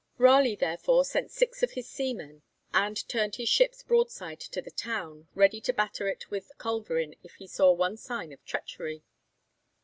Raleigh, 0.17 0.55
therefore, 0.55 1.05
sent 1.05 1.29
six 1.29 1.61
of 1.61 1.73
his 1.73 1.87
seamen, 1.87 2.41
and 2.73 3.07
turned 3.07 3.35
his 3.35 3.49
ships 3.49 3.83
broadside 3.83 4.39
to 4.39 4.59
the 4.59 4.71
town, 4.71 5.27
ready 5.35 5.61
to 5.61 5.73
batter 5.73 6.07
it 6.07 6.31
with 6.31 6.49
culverin 6.57 7.13
if 7.21 7.35
he 7.35 7.45
saw 7.45 7.71
one 7.71 7.97
sign 7.97 8.31
of 8.31 8.43
treachery. 8.43 9.03